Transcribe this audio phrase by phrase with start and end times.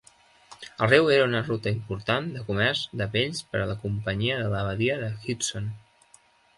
[0.85, 4.53] El riu era una ruta important de comerç de pells per a la Companyia de
[4.57, 5.75] la Badia de Hudson.